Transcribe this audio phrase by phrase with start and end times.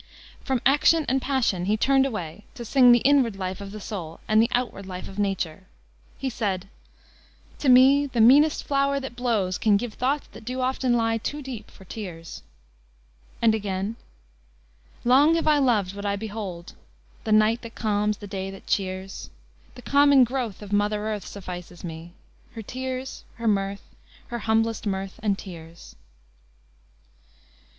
[0.43, 4.19] From action and passion he turned away to sing the inward life of the soul
[4.27, 5.67] and the outward life of Nature.
[6.17, 6.67] He said:
[7.59, 11.43] "To me the meanest flower that blows can give Thoughts that do often lie too
[11.43, 12.41] deep for tears."
[13.43, 13.95] And again:
[15.05, 16.73] "Long have I loved what I behold,
[17.23, 19.29] The night that calms, the day that cheers;
[19.75, 22.13] The common growth of mother earth Suffices me
[22.55, 23.83] her tears, her mirth,
[24.29, 25.95] Her humblest mirth and tears."